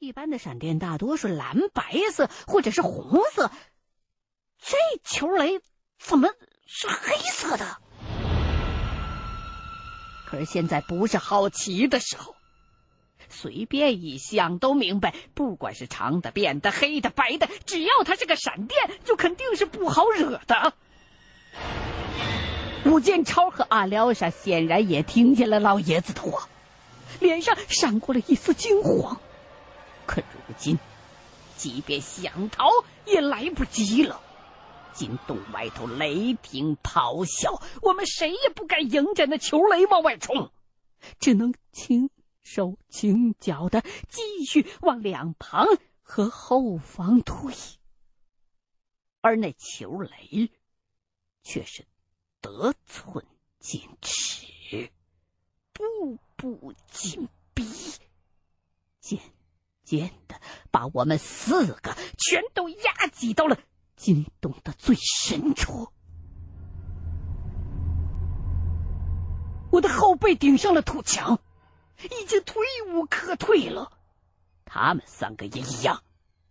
[0.00, 3.50] 一般的闪电大多是蓝白色或者是红色，
[4.60, 5.60] 这球雷
[5.98, 6.28] 怎么
[6.66, 7.78] 是黑色的？
[10.24, 12.36] 可是现在不是好奇的时候，
[13.28, 20.74] 随便一想都明白，不管是长的、扁的、黑的、白的，只要它是个闪电，就肯定是不好惹的。
[22.84, 26.48] 吴建超和阿廖沙显然也听见了老爷子的话，
[27.18, 29.20] 脸上闪过了一丝惊慌。
[30.08, 30.78] 可如今，
[31.54, 32.64] 即便想逃
[33.04, 34.18] 也来不及了。
[34.94, 40.50] 金洞外头雷霆咆哮，我们谁也不敢迎着那球雷往外冲，
[41.20, 42.08] 只能轻
[42.42, 45.66] 手轻脚的继续往两旁
[46.02, 47.54] 和后方退。
[49.20, 50.50] 而那球雷，
[51.42, 51.84] 却是
[52.40, 53.24] 得寸
[53.60, 54.46] 进尺，
[55.72, 57.64] 步步紧逼，
[59.00, 59.20] 渐
[59.88, 60.38] 渐的
[60.70, 63.58] 把我们四个全都压挤到了
[63.96, 65.88] 金洞的最深处。
[69.70, 71.40] 我的后背顶上了土墙，
[72.02, 73.92] 已经退无可退了。
[74.64, 76.02] 他们三个也一样，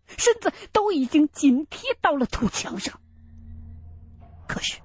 [0.06, 3.00] 身子都已经紧贴到了土墙上。
[4.48, 4.82] 可是。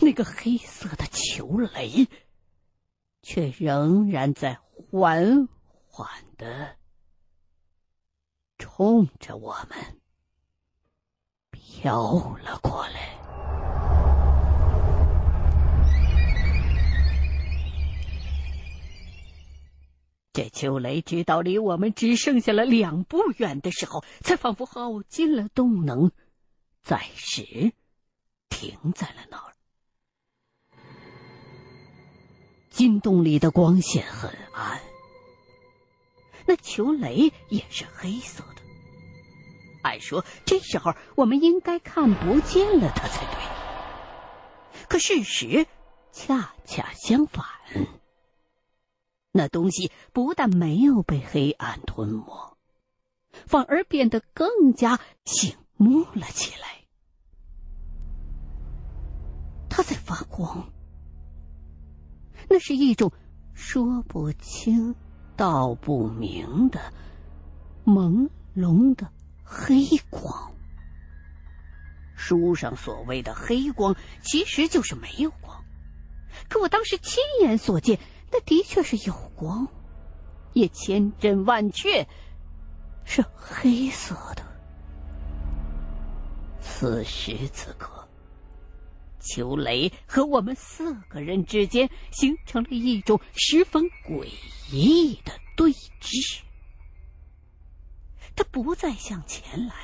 [0.00, 2.08] 那个黑色的球雷，
[3.22, 4.58] 却仍然在
[4.90, 5.48] 缓
[5.86, 6.76] 缓的
[8.58, 10.00] 冲着我们
[11.50, 13.14] 飘了过来。
[20.32, 26.10] 这秋雷直到离我们只剩下了两步远的时候，才仿佛耗尽了动能，
[26.82, 27.72] 暂时
[28.50, 29.54] 停在了那儿。
[32.68, 34.78] 金洞里的光线很暗，
[36.46, 38.62] 那球雷也是黑色的。
[39.82, 45.66] 按说这时候我们应该看不见了它才对，可事实
[46.12, 47.44] 恰恰相反。
[49.32, 52.56] 那东西不但没有被黑暗吞没，
[53.30, 56.84] 反而变得更加醒目了起来。
[59.68, 60.72] 它在发光。
[62.48, 63.12] 那是一种
[63.52, 64.94] 说不清
[65.36, 66.80] 道不明的
[67.84, 69.08] 朦胧的
[69.44, 70.52] 黑光。
[72.14, 75.62] 书上所谓的黑光，其实就是没有光。
[76.48, 77.98] 可我当时亲眼所见，
[78.32, 79.68] 那的确是有光，
[80.54, 82.08] 也千真万确
[83.04, 84.42] 是黑色的。
[86.60, 87.95] 此时此刻。
[89.26, 94.28] 裘雷和我们四个人之间形成了一种十分诡
[94.70, 96.40] 异的对峙。
[98.36, 99.74] 他不再向前来，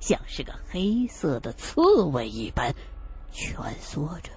[0.00, 1.80] 像是个黑色的刺
[2.12, 2.74] 猬一般
[3.32, 4.30] 蜷缩着，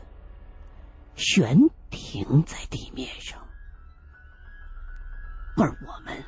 [1.16, 1.56] 悬
[1.92, 3.40] 停在地面上，
[5.58, 6.26] 而我们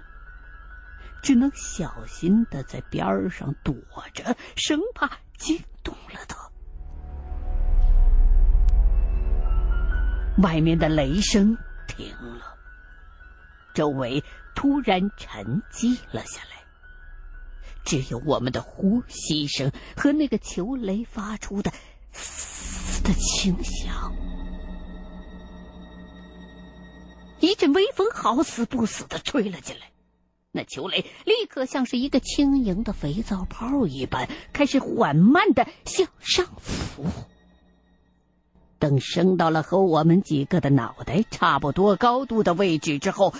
[1.23, 3.73] 只能小心的在边上躲
[4.13, 6.37] 着，生怕惊动了他。
[10.41, 11.55] 外面的雷声
[11.87, 12.07] 停
[12.37, 12.57] 了，
[13.73, 14.23] 周围
[14.55, 16.63] 突然沉寂了下来，
[17.85, 21.71] 只有我们的呼吸声和那个球雷发出的
[22.11, 24.11] “嘶”的轻响。
[27.39, 29.91] 一阵微风好死不死的吹了进来，
[30.51, 37.05] 那球雷立刻像是一个轻盈的肥皂泡一般，开始缓慢的向上浮。
[38.83, 43.33] 等升到了和我们几个的脑袋差不多高度的位置之后，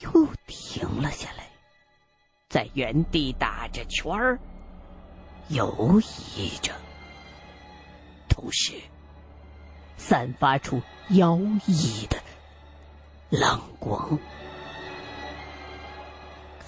[0.00, 1.48] 又停了下来，
[2.50, 4.38] 在原地打着圈儿，
[5.48, 5.98] 游
[6.36, 6.74] 移着，
[8.28, 8.74] 同时
[9.96, 12.18] 散发出妖异的
[13.30, 14.18] 冷光，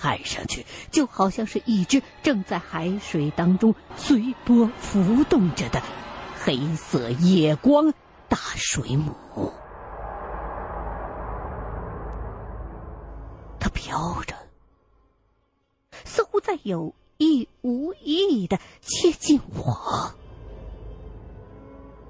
[0.00, 5.82] 看上去就好像是一只正在海水当中随波浮动着的。
[6.40, 7.92] 黑色夜光
[8.28, 9.52] 大水母，
[13.58, 14.34] 它飘着，
[16.04, 20.14] 似乎在有意无意的接近我。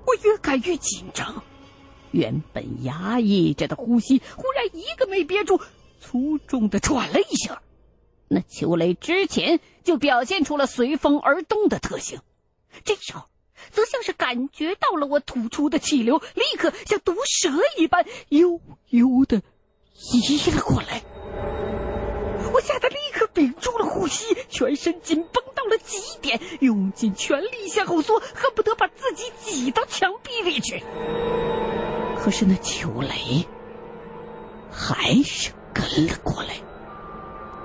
[0.06, 1.42] 我越看越紧张，
[2.12, 5.60] 原本压抑着的呼吸忽然一个没憋住，
[6.00, 7.60] 粗重的喘了一下。
[8.28, 12.20] 那秋雷之前就表现出了随风而动的特性，
[12.84, 13.24] 这时候。
[13.70, 19.42] 则像是感觉到了我吐出的气流，立刻像毒蛇一般悠悠的
[20.12, 21.02] 移了过来。
[22.52, 30.82] 我吓得立刻屏住了呼吸全身紧绷到了极点，用尽全力向后缩，恨不得把自己挤到墙壁里去。
[32.16, 33.46] 可是那球雷
[34.70, 36.54] 还是跟了过来，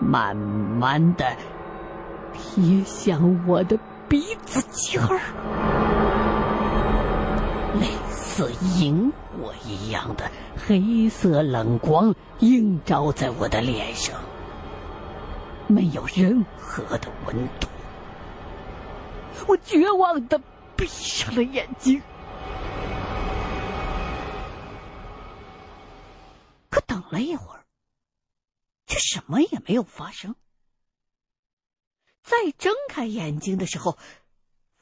[0.01, 1.33] 慢慢的
[2.33, 3.77] 贴向我的
[4.09, 5.19] 鼻子尖儿，
[7.79, 10.29] 类似萤火一样的
[10.67, 14.19] 黑色冷光映照在我的脸上。
[15.67, 17.67] 没有任何的温度，
[19.47, 20.39] 我绝望的
[20.75, 22.01] 闭上了眼睛。
[26.69, 27.63] 可等了一会儿，
[28.87, 30.35] 却什么也没有发生。
[32.21, 33.97] 再睁开眼睛的时候，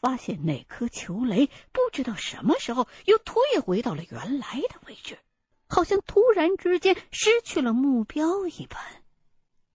[0.02, 5.20] 发现那颗球雷不知道什么时候又退回到了原来的位置，
[5.68, 8.82] 好像突然之间失去了目标一般，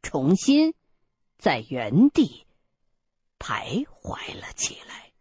[0.02, 0.74] 重新。
[1.38, 2.46] 在原地
[3.38, 5.12] 徘徊了起来。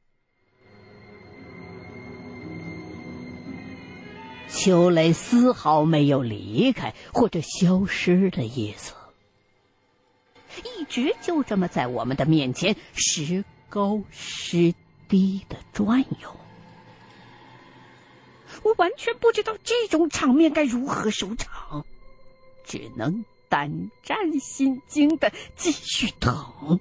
[4.47, 8.93] 秋雷丝毫没有离开或者消失的意思，
[10.63, 14.73] 一直就这么在我们的面前时高时
[15.07, 16.35] 低的转悠。
[18.63, 21.85] 我完全不知道这种场面该如何收场，
[22.63, 23.23] 只能。
[23.47, 26.79] 胆战心惊的继续等，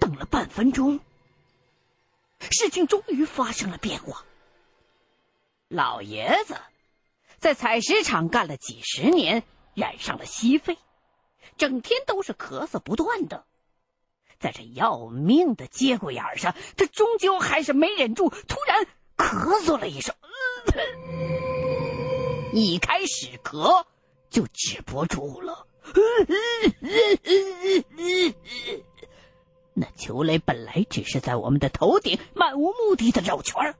[0.00, 0.98] 等了半分钟，
[2.50, 4.24] 事情终于发生了变化。
[5.68, 6.56] 老爷子
[7.38, 9.44] 在采石场干了几十年，
[9.74, 10.78] 染上了西肺，
[11.58, 13.44] 整天都是咳嗽不断的。
[14.38, 18.86] 在这要命的节骨眼上，他终究还是没忍住，突然
[19.16, 20.14] 咳嗽了一声。
[22.52, 23.84] 一开始咳
[24.30, 25.66] 就止不住了，
[29.74, 33.74] 那球雷本来只是在我们的头顶漫无目的的绕圈，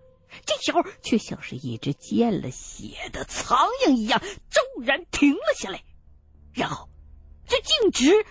[0.45, 5.83] 这时候却像是一只见了血的苍蝇一样骤然停了下来，
[6.53, 6.89] 然后
[7.47, 8.27] 就径直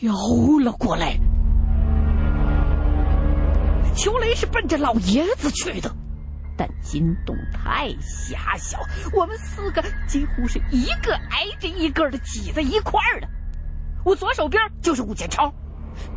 [0.00, 0.14] 飘
[0.64, 1.14] 了过来。
[3.94, 5.94] 球雷是奔着老爷子去的。
[6.56, 8.78] 但金洞太狭小，
[9.14, 13.28] 我们四个几乎是一个挨着一个的挤在一块儿的。
[14.02, 15.52] 我左手边就是武建超，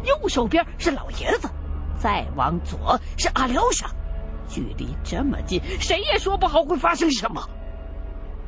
[0.04, 1.50] 右手边是老爷子，
[1.98, 3.90] 再往左是阿廖沙。
[4.48, 7.50] 距离这么近，谁也说不好会发生什么。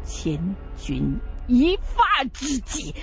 [0.06, 0.40] 千
[0.78, 2.94] 钧一发之际，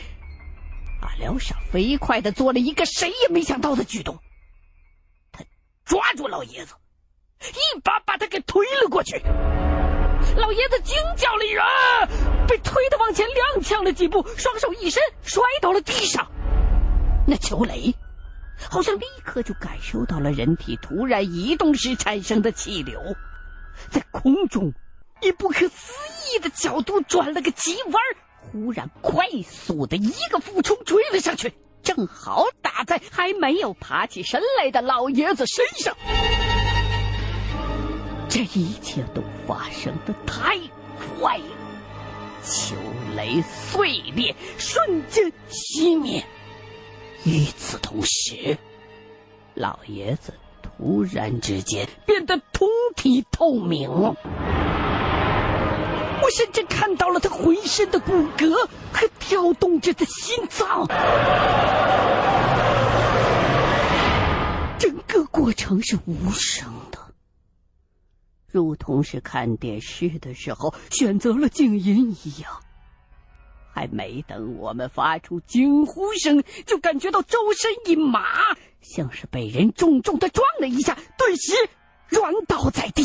[1.03, 4.19] 阿廖沙飞快的做了一个谁也没想到的举动，
[5.31, 5.45] 他
[5.85, 6.75] 抓住老爷子。
[7.43, 9.21] 一把把他给推了过去，
[10.37, 16.25] 老爷子惊叫了一声，被推的往前踉跄了几步，双手一伸，摔到了地上。
[17.27, 17.93] 那球雷
[18.71, 23.01] 好像立刻就感受到了人体突然移动时产生的气流，
[23.91, 24.73] 在空中
[25.21, 25.93] 以不可思
[26.31, 28.11] 议的角度转了个急弯儿，
[28.53, 35.97] 忽然快速的一个俯冲追了上去，正好打在还没有爬起身来的老爷子身上。
[38.29, 40.59] 这一切都发生的太
[41.19, 41.45] 快了，
[42.43, 42.77] 球
[43.17, 46.23] 雷碎裂，瞬间熄灭。
[47.25, 48.59] 与此同时，
[49.55, 54.15] 老爷子突然之间变得通体透明，
[56.23, 58.55] 我甚至看到了他浑身的骨骼
[58.93, 60.87] 和跳动着的心脏。
[64.79, 66.99] 整个过程是无声的。
[68.47, 72.53] 如同是看电视的时候选择了静音一样，
[73.73, 78.21] 还没等我们发出惊呼声，就感觉到周身一麻，
[78.81, 81.55] 像是被人重重的撞了一下，顿时
[82.09, 83.05] 软倒在地。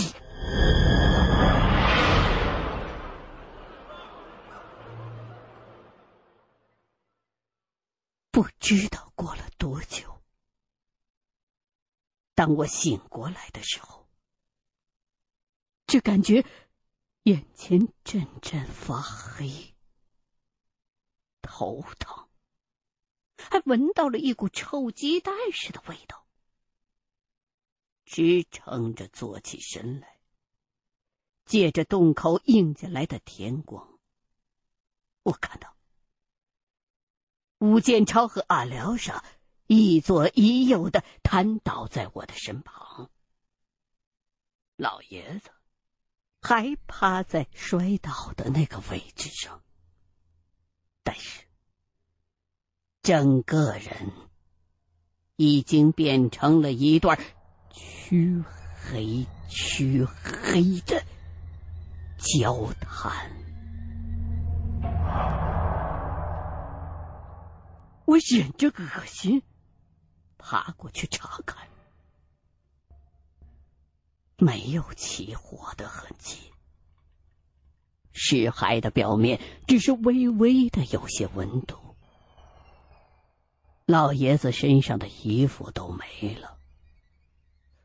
[8.37, 10.21] 不知道过了多久，
[12.35, 14.07] 当我醒过来的时候。
[15.87, 16.45] 只感觉
[17.23, 19.73] 眼前阵阵发黑，
[21.41, 22.29] 头疼，
[23.37, 26.27] 还闻到了一股臭鸡蛋似的味道。
[28.05, 30.19] 支撑着坐起身来，
[31.43, 33.97] 借着洞口映进来的天光，
[35.23, 35.75] 我看到
[37.59, 39.23] 吴建超和阿廖沙
[39.67, 43.09] 一左一右的瘫倒在我的身旁，
[44.75, 45.49] 老爷子。
[46.39, 49.61] 还趴在摔倒的那个位置上，
[51.03, 51.41] 但是
[53.01, 54.13] 整个人
[55.35, 57.19] 已经变成了一段
[57.71, 58.45] 黢
[58.79, 61.03] 黑黢黑的
[62.17, 63.36] 焦炭。
[68.07, 69.43] 我忍着恶心，
[70.37, 71.67] 爬过去查看，
[74.37, 76.53] 没有起火的痕迹。
[78.13, 81.97] 尸骸的表面只是微微的有些温度。
[83.85, 86.57] 老爷子身上的衣服都没了，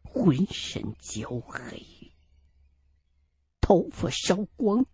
[0.05, 2.13] 浑身焦黑，
[3.61, 4.87] 头发烧光，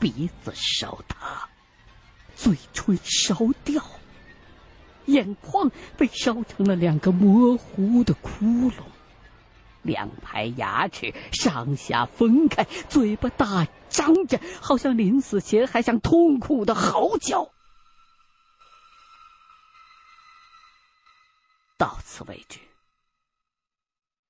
[0.00, 1.48] 鼻子烧塌，
[2.34, 3.80] 嘴唇烧掉。
[5.06, 8.72] 眼眶被烧成了两个模糊的窟窿，
[9.82, 17.50] 两排牙齿上下分开，嘴巴大张着，好像临死前还想痛苦的嚎叫。
[21.76, 22.60] 到此为止，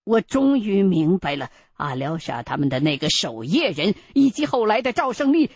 [0.04, 5.50] 我终于明白了阿廖沙他们的那个守夜人，以及后来的赵胜利，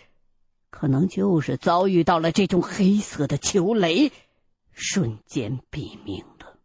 [0.69, 4.11] 可能就是遭遇到了这种黑色的球雷。
[4.79, 6.59] 瞬间毙命了。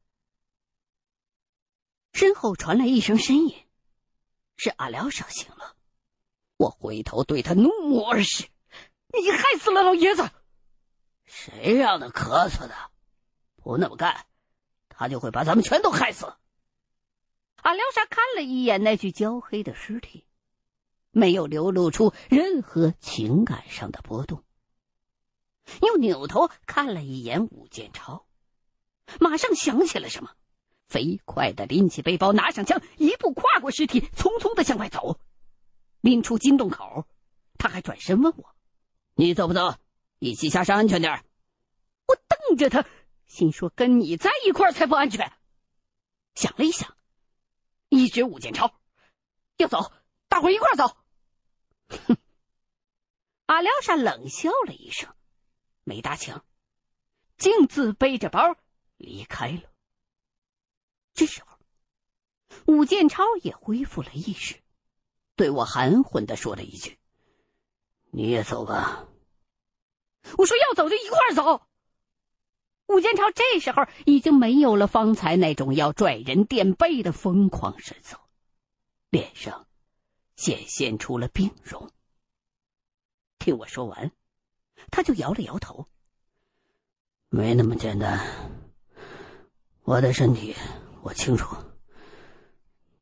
[2.13, 3.67] 身后传来一声呻吟，
[4.59, 5.75] 是阿廖沙醒了。
[6.59, 8.47] 我回头对他怒目而视
[9.19, 10.31] ：“你害死了老爷子！
[11.25, 12.75] 谁让他咳嗽的？
[13.57, 14.27] 不那么干，
[14.91, 16.27] 他就会把咱们全都害死。”
[17.63, 20.27] 阿廖沙看了一眼那具焦黑的尸体，
[21.13, 24.45] 没有流露出任何情感上的波动。
[25.81, 28.27] 又扭头看了一眼武建超，
[29.21, 30.31] 马上想起了什么，
[30.89, 35.19] 飞快的拎起背包，拿上枪，一步跨过尸体，匆匆的向外走。
[36.01, 37.07] 拎出金洞口，
[37.59, 38.57] 他还转身问我
[39.15, 39.77] ：“你走不走？
[40.19, 41.25] 一起下山安全点
[42.07, 42.85] 我瞪着他，
[43.27, 45.33] 心说：“跟你在一块才不安全。”
[46.35, 46.97] 想了一想，
[47.89, 48.75] 一指武建超
[49.59, 49.93] ：“要走，
[50.29, 50.97] 大伙一块走。”
[52.09, 52.17] 哼！
[53.47, 55.15] 阿廖沙冷笑了一声。
[55.85, 56.45] 没搭腔，
[57.37, 58.57] 径自背着包
[58.97, 59.63] 离开了。
[61.15, 61.59] 这时候，
[62.67, 64.61] 武建超也恢复了意识，
[65.37, 66.99] 对我含混的说了一句
[68.13, 69.07] ：“你也走吧。”
[70.39, 71.67] 我说：“要走就一块儿走。”
[72.89, 78.21] 武建超这时候已经没有了方才那种要拽人垫背的疯狂神色，
[79.09, 79.67] 脸上
[80.37, 81.91] 显现出了病容。
[83.39, 84.13] 听我说完。
[84.91, 85.87] 他就摇了摇头，
[87.29, 88.21] 没那么简单。
[89.85, 90.55] 我的身体
[91.03, 91.57] 我清楚，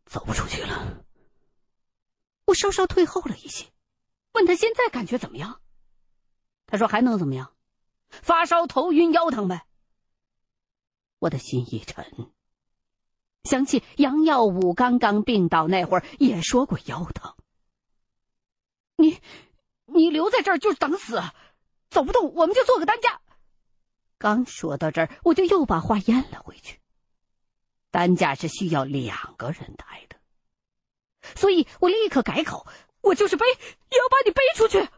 [0.06, 1.04] 走不出去了。
[2.46, 3.66] 我稍稍退后了一些，
[4.32, 5.60] 问他现在感觉怎么样？
[6.66, 7.52] 他说还能怎么样？
[8.08, 9.66] 发烧、头晕、腰疼呗。
[11.18, 12.32] 我的心一沉，
[13.44, 17.34] 想起杨耀武刚刚病倒那会儿也说过腰疼。
[18.96, 19.20] 你，
[19.84, 21.20] 你留在这儿就是等死。
[21.90, 23.20] 走不动，我们就做个担架。
[24.16, 26.78] 刚说到这儿，我就又把话咽了回去。
[27.90, 30.16] 担架是需要两个人抬的，
[31.34, 32.64] 所以我立刻改口
[33.02, 34.88] ：“我就是背，也要把你背出去。”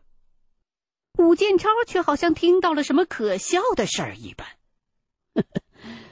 [1.16, 4.46] 武建超却好像听到了什么可笑的事儿一般：“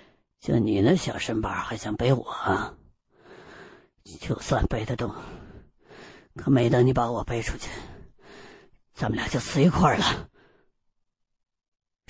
[0.41, 2.79] 就你那小身板，还想背我？
[4.21, 5.15] 就算背得动，
[6.37, 7.69] 可没等你把我背出去，
[8.95, 10.29] 咱们俩就死一块儿了。”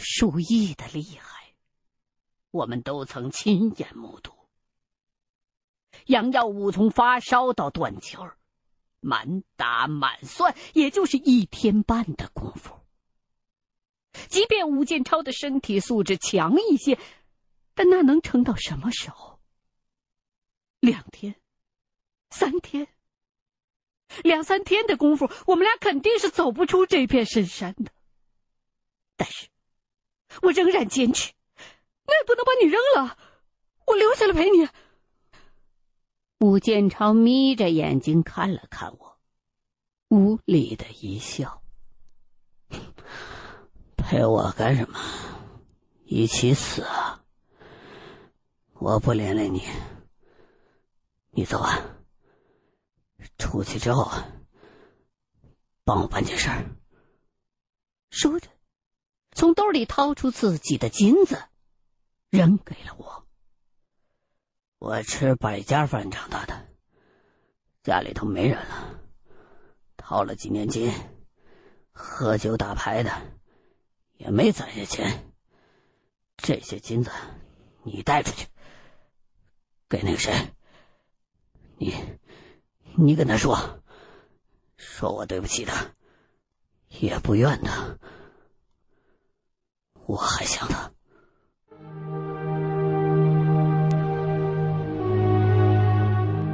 [0.03, 1.55] 鼠疫的厉害，
[2.51, 4.33] 我们都曾亲眼目睹。
[6.07, 8.39] 杨耀武从发烧到断气儿，
[9.01, 12.81] 满打满算也就是一天半的功夫。
[14.29, 16.99] 即便武建超的身体素质强一些，
[17.75, 19.39] 但那能撑到什么时候？
[20.81, 21.37] 两天，
[22.31, 22.89] 三天，
[24.25, 27.93] 两三天的功夫，我们俩肯定是走不出这片深山的。
[29.17, 29.50] 但是。
[30.43, 31.33] 我仍然坚持，
[32.07, 33.19] 我也不能把你扔了，
[33.87, 34.69] 我留下来陪你。
[36.39, 39.19] 武建超眯着眼睛看了看我，
[40.09, 41.63] 无力的一笑
[43.97, 44.99] ：“陪我干什么？
[46.05, 47.23] 一起死啊！
[48.75, 49.63] 我不连累你，
[51.31, 51.79] 你走啊。
[53.37, 54.11] 出去之后，
[55.85, 56.65] 帮我办件事儿。”
[58.11, 58.49] 说着。
[59.41, 61.43] 从兜里掏出自己的金子，
[62.29, 63.27] 扔给了我。
[64.79, 66.69] 我吃百家饭长大的，
[67.83, 69.01] 家里头没人了，
[69.97, 70.93] 掏了几年金，
[71.91, 73.11] 喝酒打牌的，
[74.19, 75.33] 也没攒下钱，
[76.37, 77.11] 这些金子
[77.83, 78.47] 你带出去，
[79.89, 80.35] 给那个谁，
[81.79, 81.95] 你，
[82.99, 83.83] 你跟他说，
[84.77, 85.95] 说我对不起他，
[86.89, 87.99] 也不怨他，
[90.11, 90.91] 我还想他。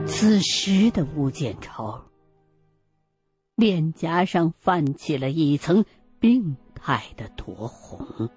[0.06, 2.04] 此时的吴建超，
[3.54, 5.86] 脸颊上泛起了一层
[6.20, 8.28] 病态的酡红，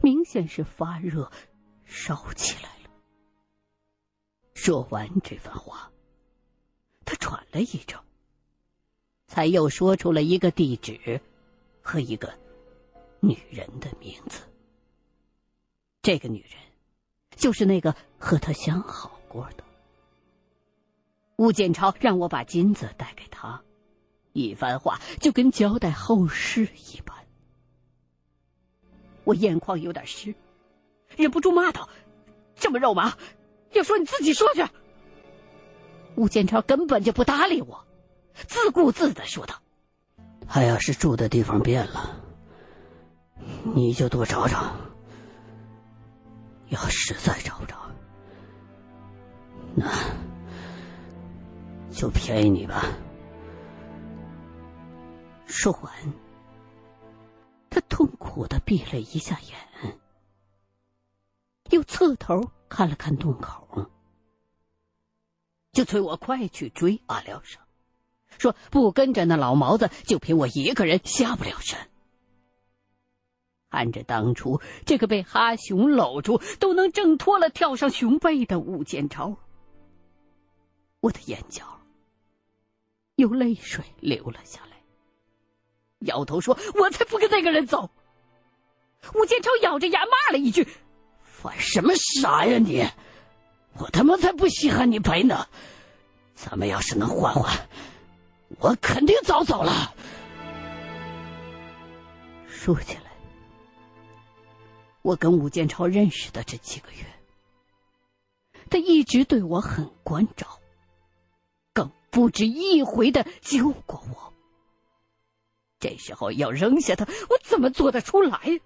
[0.00, 1.30] 明显是发热，
[1.84, 2.90] 烧起来了。
[4.54, 5.88] 说完这番话，
[7.04, 7.96] 他喘了一阵，
[9.28, 11.20] 才又说出了一个地址
[11.80, 12.32] 和一个
[13.24, 14.42] 女人的名字。
[16.02, 16.58] 这个女人，
[17.36, 19.62] 就是那个和他相好过的。
[21.36, 23.62] 吴建超让我把金子带给他，
[24.32, 27.16] 一番话就跟交代后事一般。
[29.22, 30.34] 我眼眶有点湿，
[31.16, 31.88] 忍不住骂道
[32.58, 33.16] ：“这么肉麻，
[33.70, 34.64] 要说你自己说去。”
[36.16, 37.86] 吴建超根本就不搭理我，
[38.48, 39.62] 自顾自的说道
[40.48, 42.21] ：“他要是住的地方变了，
[43.74, 44.74] 你就多找找。
[46.68, 47.76] 要实在找不着，
[49.74, 49.86] 那……”
[51.92, 52.82] 就便宜你吧。
[55.46, 55.92] 说完，
[57.68, 59.98] 他痛苦的闭了一下眼，
[61.70, 63.86] 又侧头看了看洞口，
[65.72, 67.60] 就催我快去追阿廖沙，
[68.38, 71.90] 说不跟着那老毛子，就凭我一个人下不了山。
[73.72, 79.34] 看着当初这个被哈熊搂住都能挣脱了跳上熊背的吴建超，
[81.00, 81.64] 我的眼角。
[83.16, 84.76] 有泪水流了下来，
[86.00, 87.88] 摇头说：“我才不跟那个人走。”
[89.14, 90.68] 吴建超咬着牙骂了一句
[91.24, 92.86] ：“犯什么傻呀你！
[93.78, 95.46] 我他妈才不稀罕你陪呢！
[96.34, 97.50] 咱们要是能换换，
[98.58, 99.94] 我肯定早走了。”
[102.46, 102.98] 说起，
[105.02, 107.04] 我跟吴建超认识的这几个月，
[108.70, 110.60] 他一直对我很关照。
[111.72, 114.32] 更不止一回的救过我，
[115.80, 118.60] 这时候要扔下他，我怎么做得出来？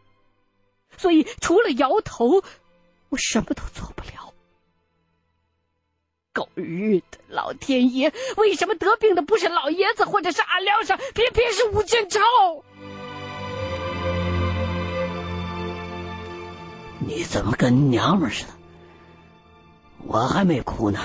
[0.99, 2.43] 所以除了摇头，
[3.09, 4.35] 我什么都做不了。
[6.33, 12.21] 狗日的老天爷，为什么得病的不是老爷子或者是阿廖沙，偏偏是吴建超？
[17.07, 18.53] 你怎么跟娘们似的？
[20.07, 21.01] 我还没哭呢。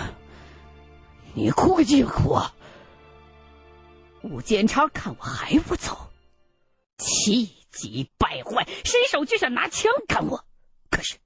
[1.34, 2.54] 你哭个鸡巴哭啊！
[4.24, 6.12] 吴建超看我还不走，
[6.98, 10.46] 气急败坏，伸手就想拿枪砍我，
[10.90, 11.18] 可是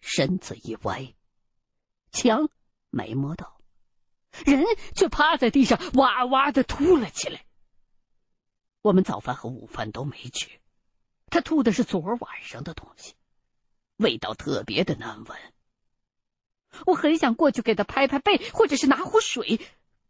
[0.00, 1.14] 身子一歪，
[2.10, 2.48] 枪
[2.90, 3.60] 没摸到，
[4.44, 7.44] 人却趴在地上哇哇的吐了起来。
[8.82, 10.48] 我们早饭和午饭都没吃，
[11.30, 13.14] 他吐的是昨晚上的东西，
[13.96, 15.38] 味道特别的难闻。
[16.86, 19.60] 我很想过去给他拍拍背，或者是拿壶水，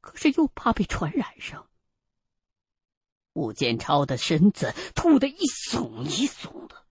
[0.00, 1.68] 可是又怕被传染上。
[3.34, 5.38] 吴建超的身子吐得一
[5.70, 6.86] 耸一耸的，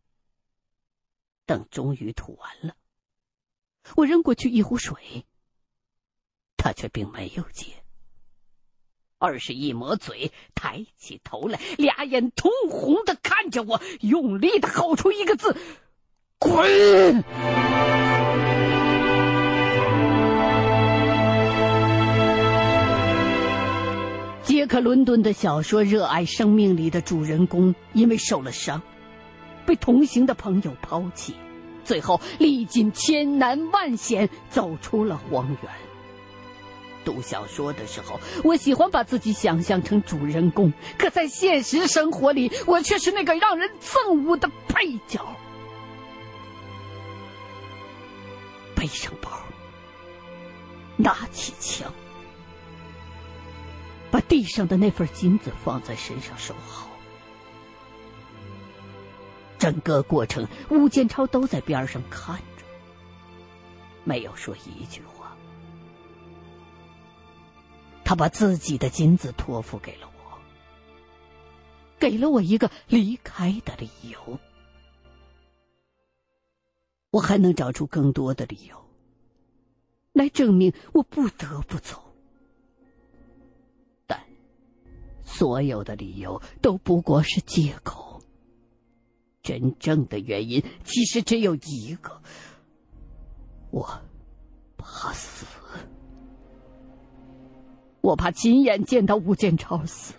[1.45, 2.75] 等终于吐完了，
[3.95, 5.25] 我扔过去一壶水，
[6.57, 7.83] 他却并没有接，
[9.17, 15.57] 而是一抹嘴，抬起头来，俩眼通红的看着我，用力的吼出一个字
[16.43, 17.23] ：“滚！”
[24.43, 28.81] 杰克·伦敦的小说《热爱生命》里的主人公，因为受了伤，
[29.65, 31.33] 被同行的朋友抛弃，
[31.83, 35.71] 最后历尽千难万险走出了荒原。
[37.05, 45.19] 读小说的时候，我喜欢把自己想象成主人公，可在现实生活里，我却是那个让人憎恶的配角。
[48.83, 49.31] 背上包，
[50.97, 51.89] 拿起枪。
[54.11, 56.89] 把地上的那份金子放在身上收好。
[59.57, 62.65] 整个过程，吴建超都在边上看着，
[64.03, 65.33] 没有说一句话。
[68.03, 70.37] 他把自己的金子托付给了我，
[71.97, 74.37] 给了我一个离开的理由。
[77.13, 78.75] 我还能找出更多的理由，
[80.13, 82.01] 来证明我不得不走。
[84.07, 84.19] 但
[85.23, 88.19] 所有的理由都不过是借口。
[89.43, 92.19] 真正的原因其实只有一个：
[93.69, 94.01] 我
[94.75, 95.45] 怕死。
[98.01, 100.15] 我怕亲眼见到吴建超死，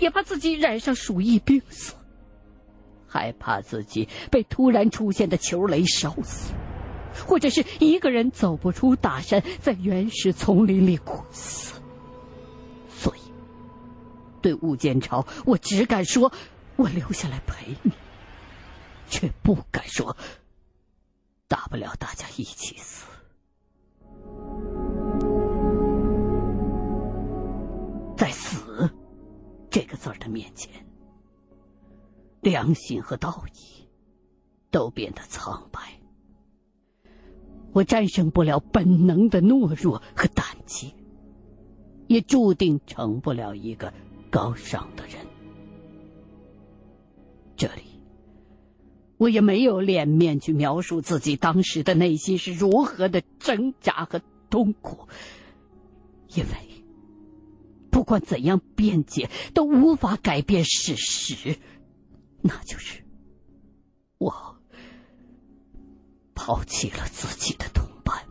[0.00, 1.94] 也怕自己染上鼠疫病死，
[3.12, 6.54] 害怕自己被突然出现的球雷烧死，
[7.26, 11.78] 或者是一个人走不出大山，在原始丛林里苦死。
[12.88, 13.20] 所以，
[14.40, 16.32] 对吴建超，我只敢说，
[16.76, 17.92] 我留下来陪你，
[19.10, 20.16] 却不敢说，
[21.48, 23.04] 大不了大家一起死。
[28.16, 28.88] 在“死”
[29.68, 30.70] 这个字儿的面前，
[32.42, 33.88] 良心和道义
[34.70, 35.80] 都变得苍白。
[37.72, 40.92] 我战胜不了本能的懦弱和胆怯，
[42.08, 43.94] 也注定成不了一个
[44.28, 45.14] 高尚的人。
[47.56, 47.82] 这里，
[49.18, 55.08] 我也没有脸面去描述自己当时的内心是如何的挣扎和痛苦，
[56.34, 56.50] 因为。
[57.90, 61.58] 不管怎样辩解，都无法改变事实，
[62.42, 63.02] 那就是
[64.18, 64.32] 我
[66.34, 68.22] 抛弃了自己的同伴。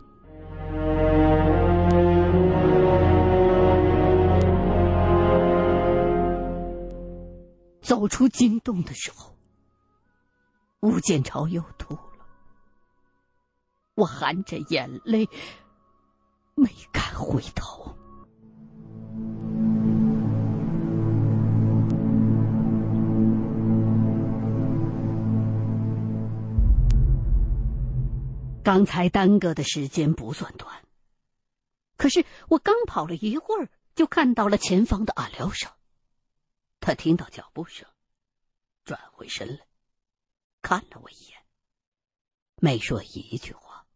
[7.80, 9.36] 走出惊动的时候，
[10.80, 12.26] 吴建超又吐了，
[13.94, 15.28] 我含着眼泪，
[16.54, 17.96] 没敢回头。
[28.62, 30.84] 刚才耽搁的时间不算短，
[31.96, 35.76] 可是我刚跑了一会儿，就看到了前方的阿廖沙。
[36.80, 37.86] 他听到脚步声，
[38.84, 39.66] 转回身来，
[40.62, 41.42] 看了我一眼，
[42.56, 43.86] 没说一句话。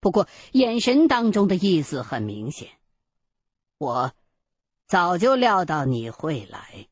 [0.00, 2.70] 不过眼神当中的意思很明显，
[3.78, 4.14] 我
[4.86, 6.88] 早就料到你会来。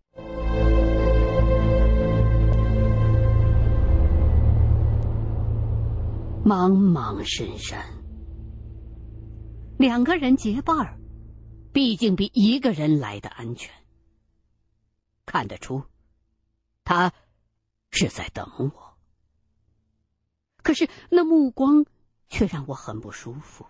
[6.45, 7.83] 茫茫深山，
[9.79, 11.01] 两个人结伴儿，
[11.73, 13.73] 毕竟比一个人来的安全。
[15.25, 15.83] 看得出，
[16.85, 17.11] 他
[17.93, 18.99] 是在等我。
[20.63, 21.87] 可是那目光
[22.29, 23.65] 却让我很不舒服，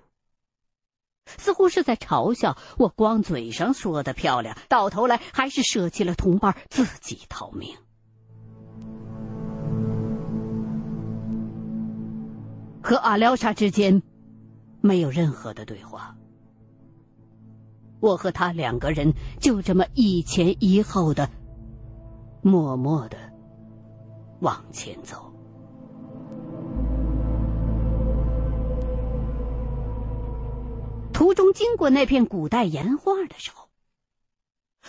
[1.26, 2.88] 似乎是在嘲笑我。
[2.88, 7.78] 光嘴上说的漂亮，到头来还是舍弃了同伴，自己逃命。
[12.84, 14.02] 和阿廖沙之间
[14.82, 16.14] 没有任何的对话，
[17.98, 21.30] 我和他两个人就这么一前一后的，
[22.42, 23.16] 默默的
[24.40, 25.32] 往前走。
[31.14, 33.70] 途中经过那片古代岩画的时候，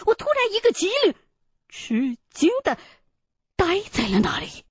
[0.06, 1.16] 我突然一个机灵，
[1.70, 2.78] 吃惊的
[3.56, 4.65] 呆在了那里。